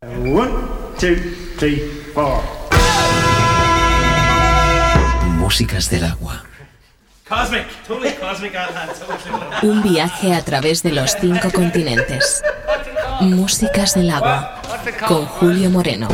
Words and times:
One, 0.00 0.52
two, 0.96 1.16
three, 1.58 1.80
four. 2.14 2.40
Músicas 5.38 5.90
del 5.90 6.04
agua. 6.04 6.44
Cosmic, 7.28 7.66
totally 7.84 8.12
cosmic. 8.14 8.52
Un 9.64 9.82
viaje 9.82 10.34
a 10.36 10.44
través 10.44 10.84
de 10.84 10.92
los 10.92 11.16
cinco 11.20 11.50
continentes. 11.50 12.44
Músicas 13.20 13.94
del 13.94 14.10
agua. 14.10 14.62
Con 15.08 15.26
Julio 15.26 15.68
Moreno. 15.68 16.06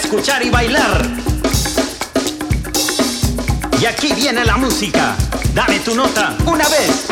Escuchar 0.00 0.44
y 0.44 0.50
bailar. 0.50 1.06
Y 3.80 3.84
aquí 3.84 4.12
viene 4.14 4.44
la 4.44 4.56
música. 4.56 5.14
Dame 5.54 5.78
tu 5.80 5.94
nota 5.94 6.36
una 6.46 6.66
vez. 6.68 7.06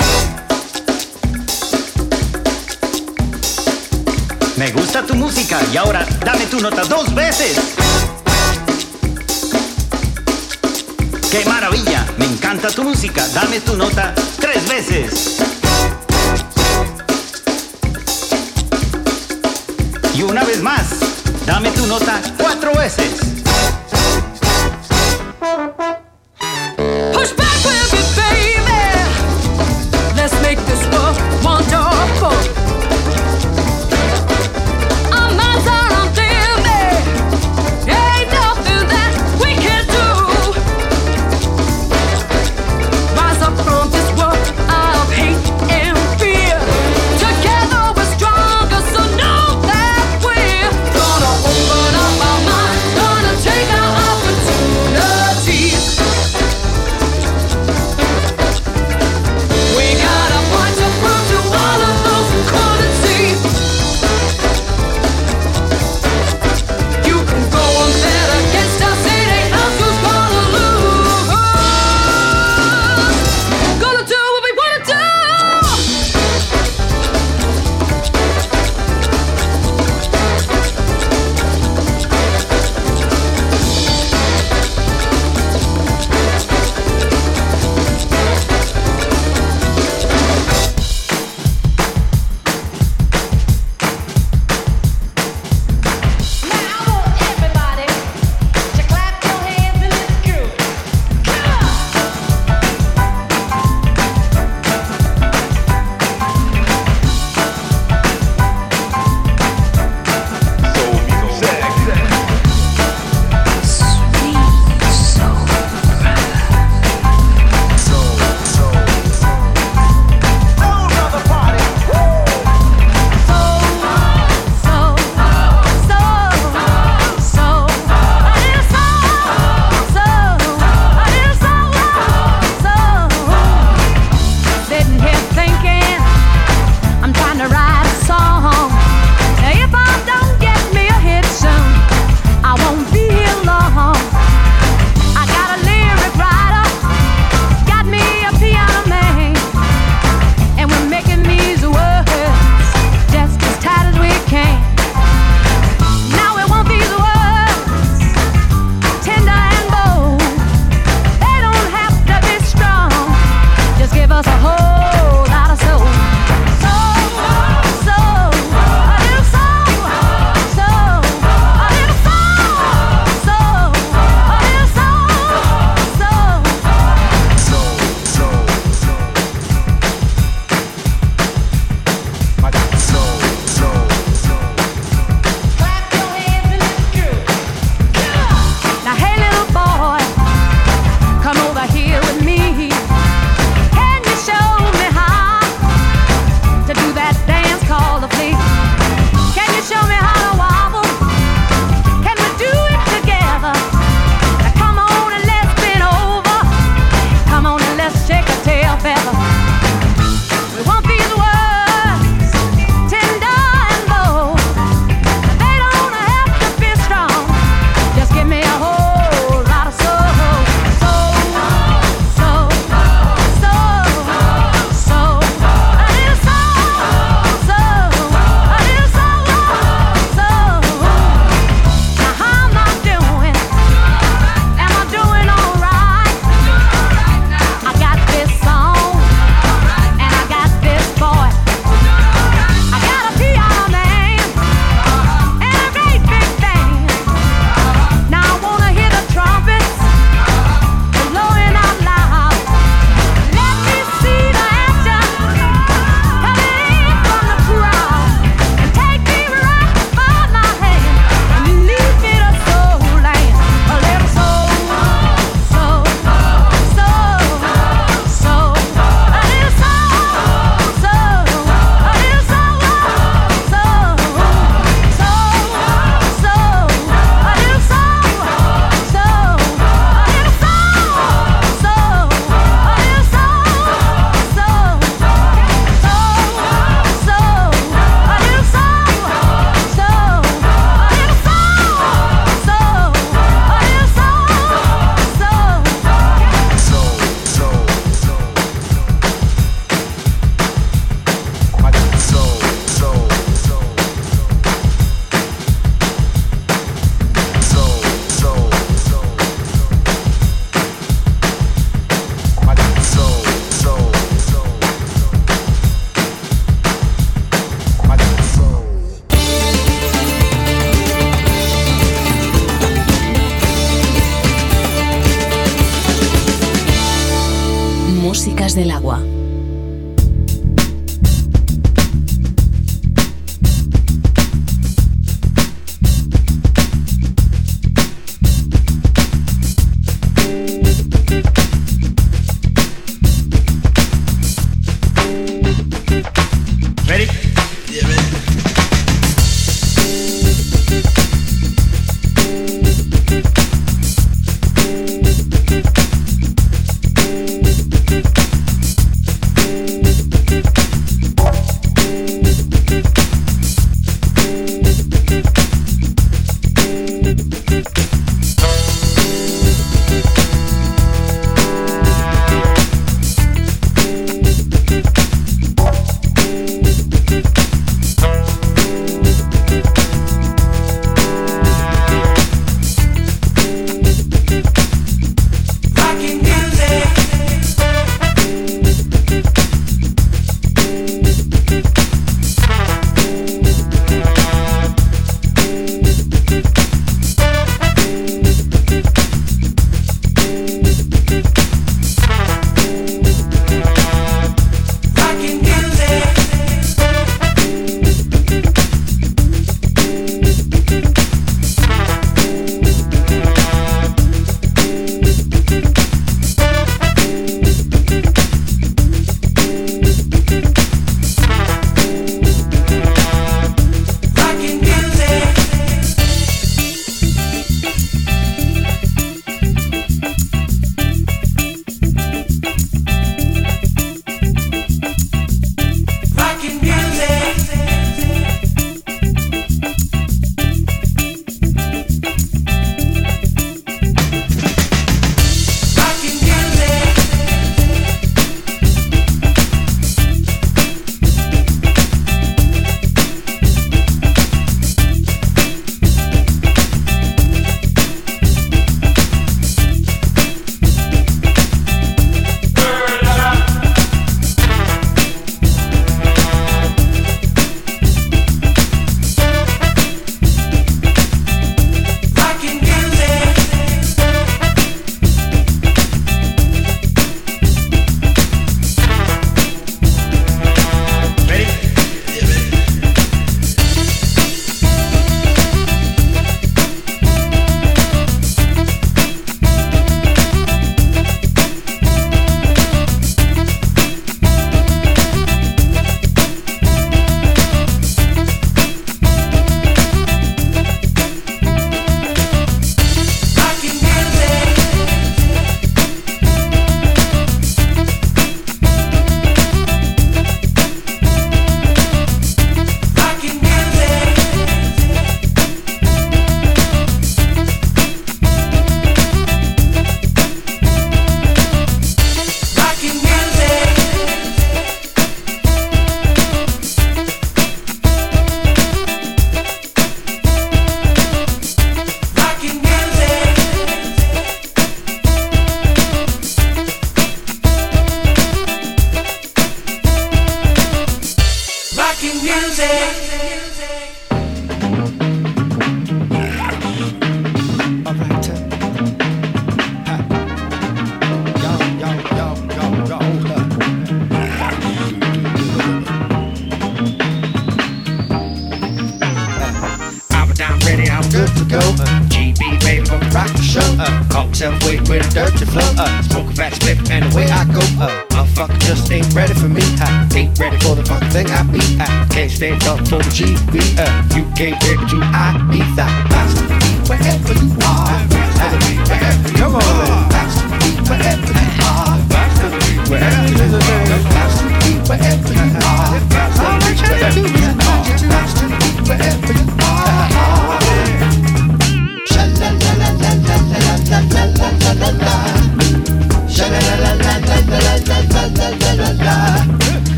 Me 4.56 4.72
gusta 4.72 5.02
tu 5.02 5.14
música 5.14 5.60
y 5.72 5.76
ahora 5.76 6.06
dame 6.24 6.46
tu 6.46 6.60
nota 6.60 6.82
dos 6.84 7.14
veces. 7.14 7.58
¡Qué 11.30 11.44
maravilla! 11.44 12.06
Me 12.18 12.24
encanta 12.24 12.68
tu 12.68 12.84
música. 12.84 13.26
Dame 13.28 13.60
tu 13.60 13.76
nota 13.76 14.14
tres 14.40 14.66
veces. 14.68 15.36
Y 20.14 20.22
una 20.22 20.42
vez 20.42 20.62
más, 20.62 21.07
dame 21.48 21.70
tu 21.70 21.86
nota 21.86 22.20
cuatro 22.36 22.72
veces. 22.74 23.37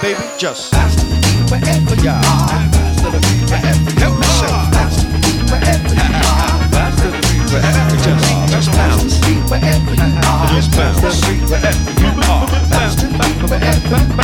baby, 0.00 0.24
just 0.38 0.74
wherever 1.50 1.94
you. 1.96 2.10
Bounce 2.10 3.00
to 3.02 3.10
the 3.10 3.20
wherever 3.50 3.90
you 4.00 4.08
are. 4.08 4.70
Bounce 4.72 4.96
to 4.96 5.06
the 5.06 5.20
wherever 5.52 5.94
you 5.94 6.08
are. 6.24 6.70
Bounce 6.72 6.96
to 7.00 7.08
the 7.10 7.20
wherever 7.52 7.94
you 7.94 8.14
are. 8.16 8.48
Just 8.48 8.72
bounce 8.72 9.12
to 9.12 9.28
the 9.28 9.34
wherever 9.50 9.94
you 9.94 10.08
are. 10.24 10.48
Just 10.48 10.70
bounce 10.72 11.00
to 11.00 11.06
the. 11.06 11.56
Bounce 12.70 13.50
wherever 13.50 13.88
you 13.88 14.14
are. 14.14 14.19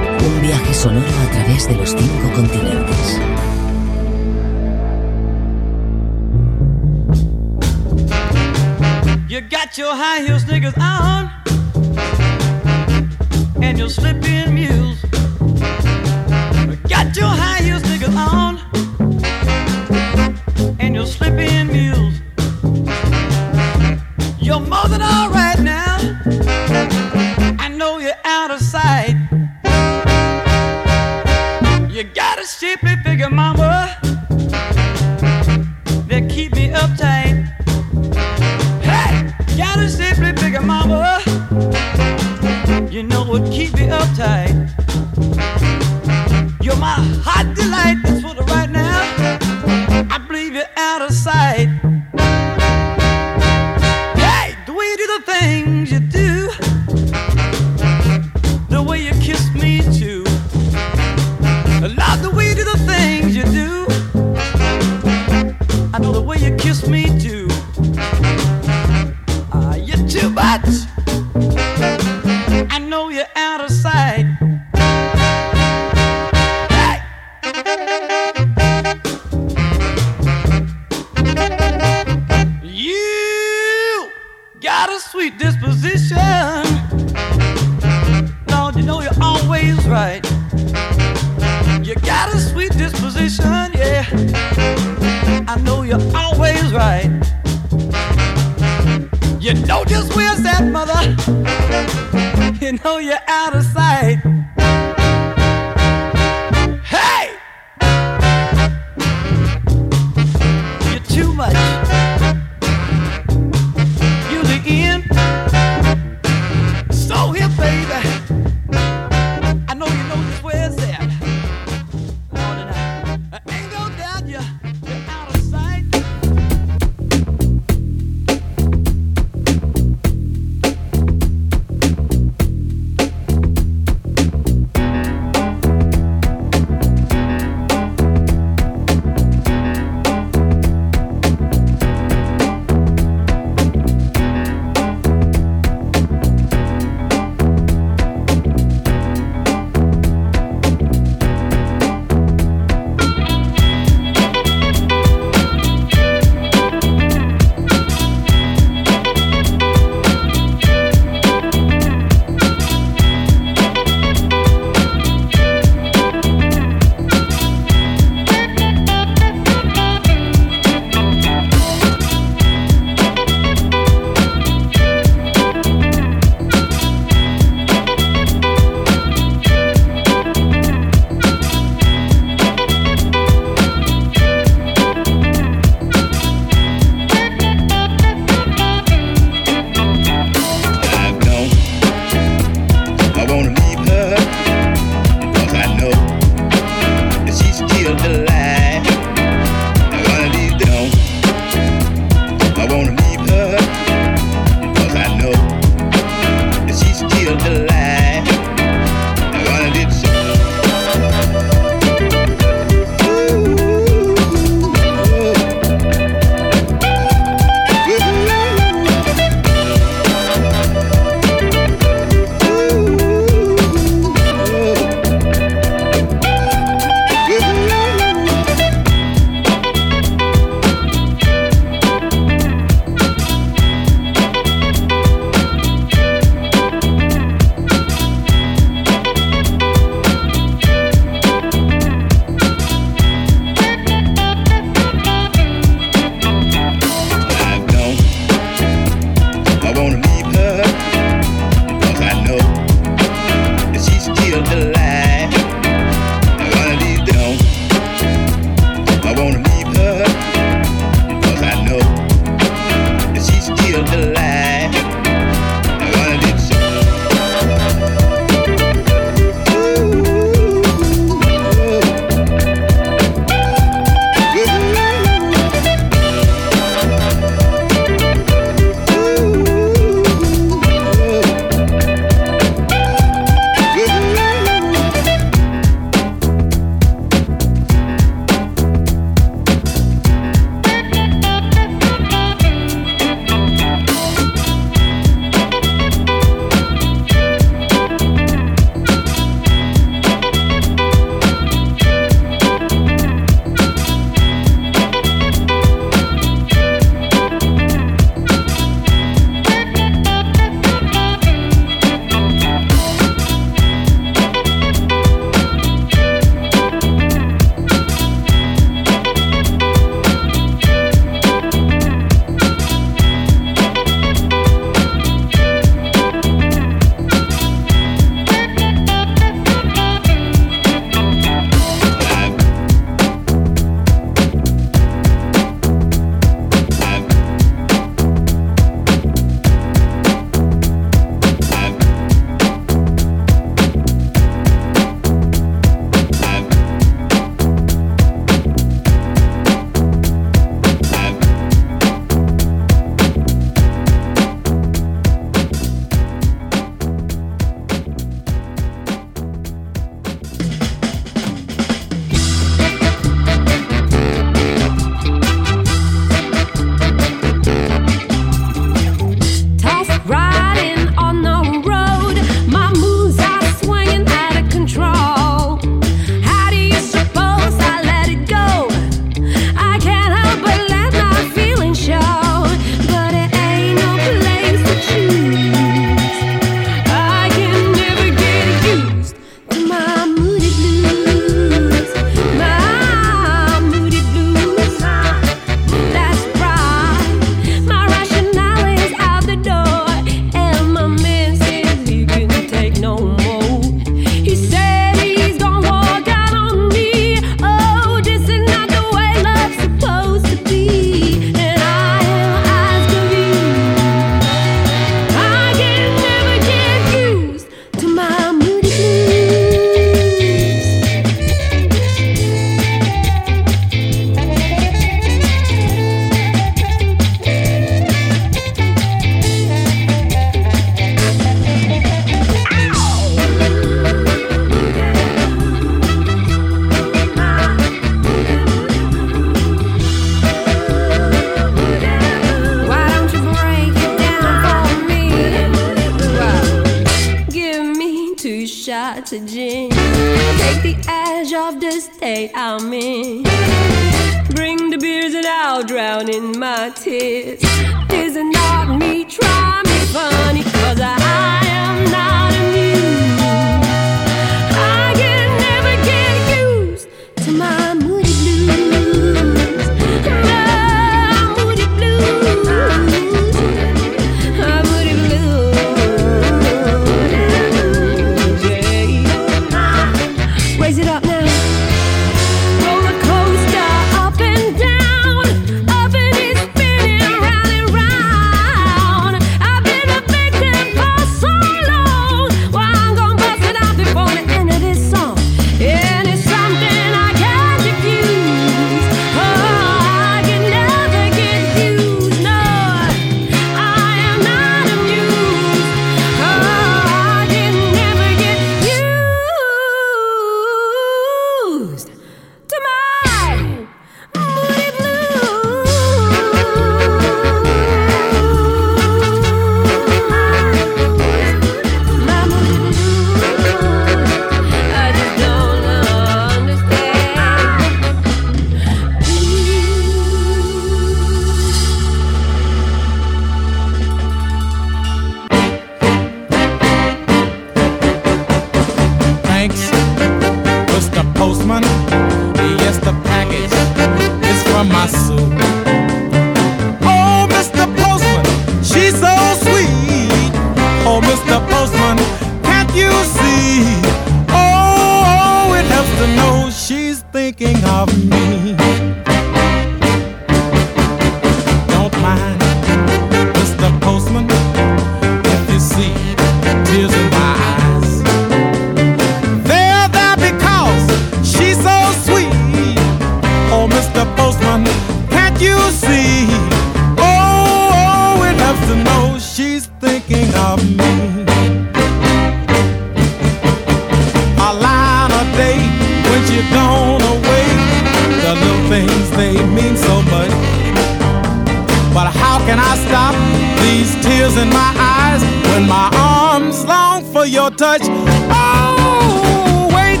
tears 594.26 594.42
in 594.42 594.48
my 594.50 594.72
eyes 594.78 595.22
when 595.50 595.68
my 595.68 595.90
arms 595.94 596.64
long 596.64 597.04
for 597.12 597.26
your 597.26 597.50
touch. 597.50 597.82
Oh, 598.30 599.70
wait, 599.74 600.00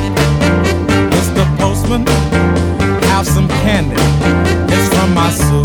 Mr. 1.10 1.44
postman. 1.58 2.06
Have 3.10 3.26
some 3.26 3.48
candy. 3.48 3.96
It's 4.72 4.88
from 4.94 5.14
my 5.14 5.30
soul. 5.30 5.64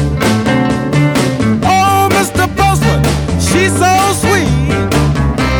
Oh, 1.64 2.10
Mr. 2.12 2.46
Postman, 2.56 3.04
she's 3.40 3.74
so 3.74 3.94
sweet. 4.22 4.50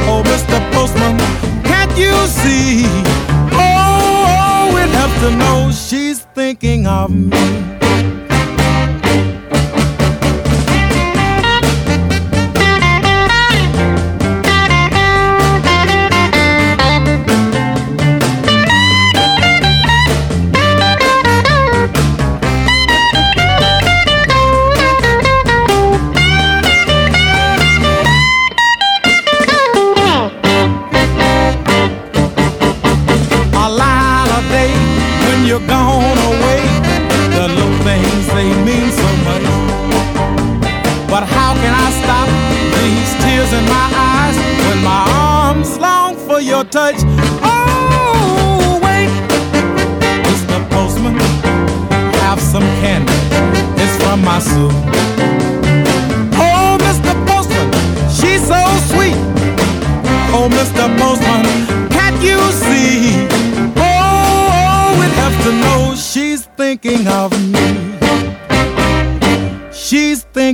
Oh, 0.08 0.22
Mr. 0.26 0.58
Postman, 0.72 1.18
can't 1.64 1.96
you 1.98 2.14
see? 2.28 2.86
Oh, 3.54 4.72
oh, 4.74 4.78
it 4.78 4.90
helps 4.90 5.20
to 5.22 5.32
know 5.36 5.72
she's 5.72 6.22
thinking 6.36 6.88
of 6.88 7.14
me. 7.14 7.81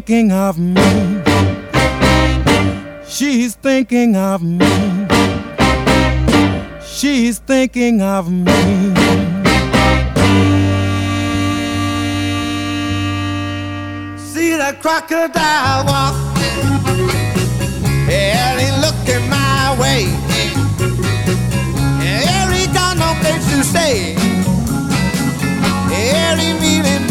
thinking 0.08 0.32
of 0.32 0.58
me. 0.58 1.22
She's 3.06 3.56
thinking 3.56 4.16
of 4.16 4.42
me. 4.42 5.06
She's 6.82 7.40
thinking 7.40 8.02
of 8.02 8.32
me. 8.32 8.54
See 14.18 14.56
that 14.56 14.78
crocodile 14.82 15.86
walk. 15.88 16.16
Yeah, 18.08 18.58
he 18.62 18.72
looking 18.80 19.30
my 19.30 19.76
way. 19.78 20.04
Yeah, 22.02 22.50
he 22.54 22.66
got 22.68 22.96
no 22.96 23.14
place 23.20 23.46
to 23.52 23.62
stay. 23.62 24.14
Yeah, 25.92 26.38
he 26.38 26.54
meaning 26.62 27.07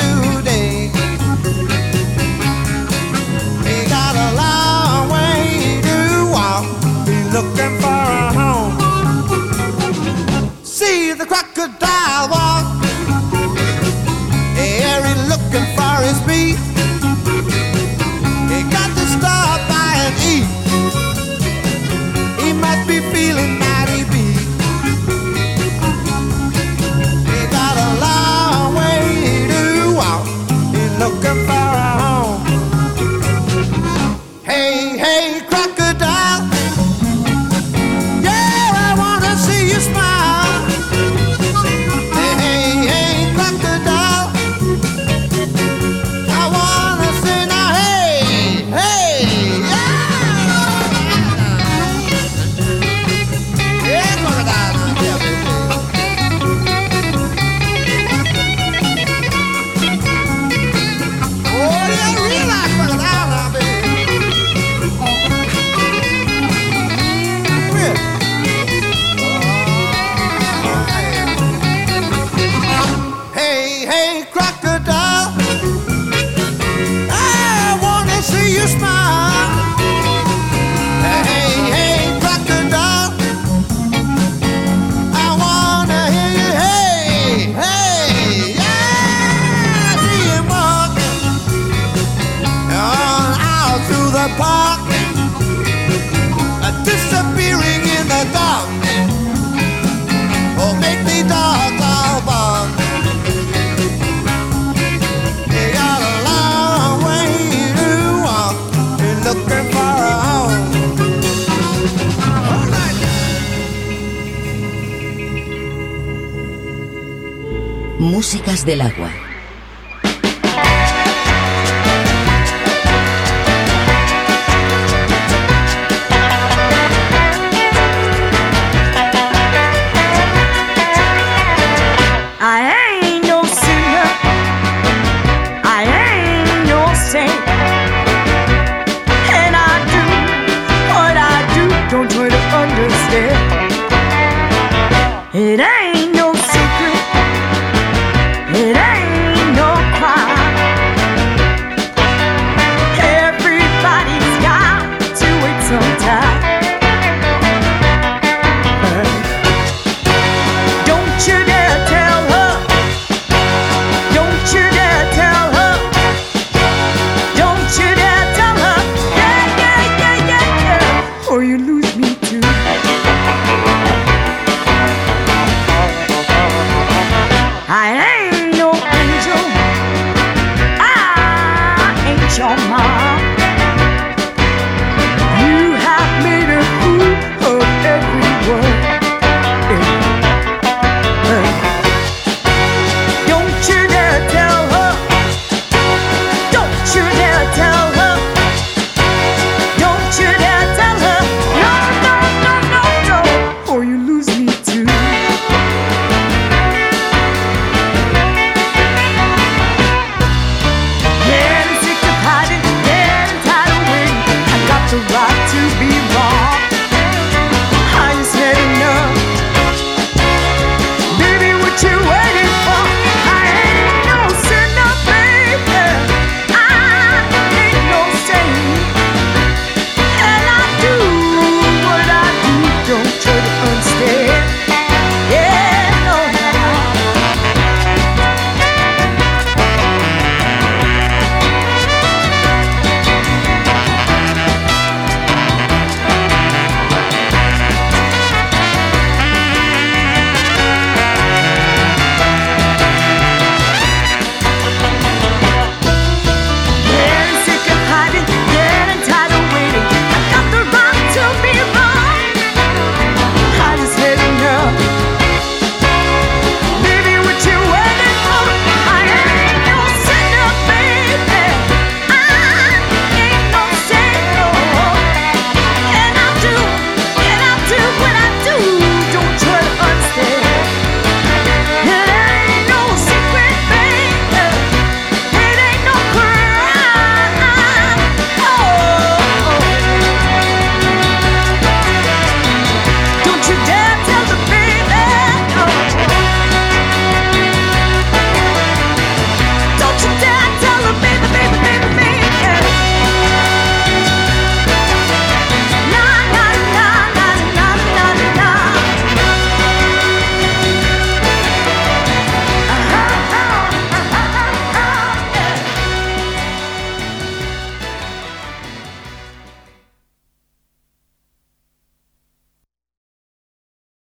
Del 118.65 118.81
agua. 118.81 119.36